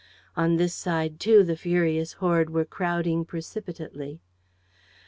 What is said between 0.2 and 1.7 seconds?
On this side, too, the